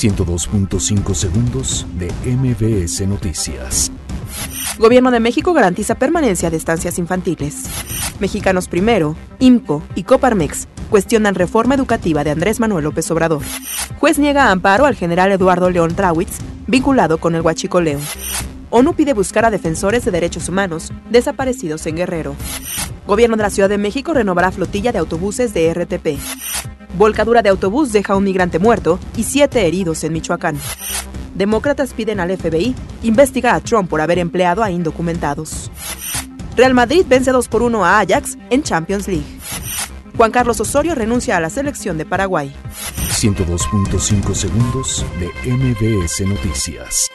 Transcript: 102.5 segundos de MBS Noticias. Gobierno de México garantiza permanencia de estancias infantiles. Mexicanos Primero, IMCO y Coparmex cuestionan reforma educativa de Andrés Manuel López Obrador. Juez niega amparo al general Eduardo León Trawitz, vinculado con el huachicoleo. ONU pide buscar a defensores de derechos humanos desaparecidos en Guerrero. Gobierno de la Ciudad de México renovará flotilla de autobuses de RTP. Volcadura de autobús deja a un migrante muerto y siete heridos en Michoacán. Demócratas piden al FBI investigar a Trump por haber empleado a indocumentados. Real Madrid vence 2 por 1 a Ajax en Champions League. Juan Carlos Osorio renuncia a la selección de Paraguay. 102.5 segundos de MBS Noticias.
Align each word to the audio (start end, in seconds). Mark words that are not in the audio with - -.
102.5 0.00 1.14
segundos 1.14 1.86
de 1.98 2.10
MBS 2.24 3.06
Noticias. 3.06 3.92
Gobierno 4.78 5.10
de 5.10 5.20
México 5.20 5.52
garantiza 5.52 5.94
permanencia 5.94 6.48
de 6.48 6.56
estancias 6.56 6.98
infantiles. 6.98 7.64
Mexicanos 8.18 8.66
Primero, 8.66 9.14
IMCO 9.40 9.82
y 9.94 10.04
Coparmex 10.04 10.68
cuestionan 10.88 11.34
reforma 11.34 11.74
educativa 11.74 12.24
de 12.24 12.30
Andrés 12.30 12.60
Manuel 12.60 12.84
López 12.84 13.10
Obrador. 13.10 13.42
Juez 13.98 14.18
niega 14.18 14.50
amparo 14.50 14.86
al 14.86 14.94
general 14.94 15.32
Eduardo 15.32 15.68
León 15.68 15.94
Trawitz, 15.94 16.38
vinculado 16.66 17.18
con 17.18 17.34
el 17.34 17.42
huachicoleo. 17.42 18.00
ONU 18.70 18.94
pide 18.94 19.12
buscar 19.12 19.44
a 19.44 19.50
defensores 19.50 20.02
de 20.06 20.12
derechos 20.12 20.48
humanos 20.48 20.94
desaparecidos 21.10 21.84
en 21.86 21.96
Guerrero. 21.96 22.36
Gobierno 23.06 23.36
de 23.36 23.42
la 23.42 23.50
Ciudad 23.50 23.68
de 23.68 23.76
México 23.76 24.14
renovará 24.14 24.50
flotilla 24.50 24.92
de 24.92 24.98
autobuses 24.98 25.52
de 25.52 25.74
RTP. 25.74 26.18
Volcadura 26.96 27.42
de 27.42 27.48
autobús 27.48 27.92
deja 27.92 28.14
a 28.14 28.16
un 28.16 28.24
migrante 28.24 28.58
muerto 28.58 28.98
y 29.16 29.22
siete 29.22 29.66
heridos 29.66 30.02
en 30.04 30.12
Michoacán. 30.12 30.58
Demócratas 31.34 31.92
piden 31.94 32.20
al 32.20 32.36
FBI 32.36 32.74
investigar 33.02 33.54
a 33.54 33.60
Trump 33.60 33.88
por 33.88 34.00
haber 34.00 34.18
empleado 34.18 34.62
a 34.62 34.70
indocumentados. 34.70 35.70
Real 36.56 36.74
Madrid 36.74 37.06
vence 37.08 37.30
2 37.30 37.48
por 37.48 37.62
1 37.62 37.84
a 37.84 38.00
Ajax 38.00 38.36
en 38.50 38.62
Champions 38.62 39.08
League. 39.08 39.40
Juan 40.16 40.32
Carlos 40.32 40.60
Osorio 40.60 40.94
renuncia 40.94 41.36
a 41.36 41.40
la 41.40 41.48
selección 41.48 41.96
de 41.96 42.04
Paraguay. 42.04 42.52
102.5 43.20 44.34
segundos 44.34 45.06
de 45.18 45.50
MBS 45.50 46.26
Noticias. 46.26 47.10